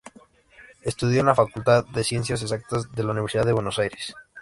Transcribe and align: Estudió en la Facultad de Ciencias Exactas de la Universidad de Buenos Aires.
Estudió 0.81 1.19
en 1.19 1.27
la 1.27 1.35
Facultad 1.35 1.85
de 1.85 2.03
Ciencias 2.03 2.41
Exactas 2.41 2.91
de 2.91 3.03
la 3.03 3.11
Universidad 3.11 3.45
de 3.45 3.53
Buenos 3.53 3.77
Aires. 3.77 4.15